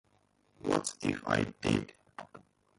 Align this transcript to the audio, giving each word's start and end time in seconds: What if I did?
What 0.63 0.95
if 1.03 1.21
I 1.27 1.43
did? 1.61 1.93